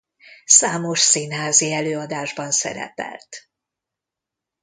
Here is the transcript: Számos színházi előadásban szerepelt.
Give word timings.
Számos 0.45 0.99
színházi 0.99 1.71
előadásban 1.73 2.51
szerepelt. 2.51 3.49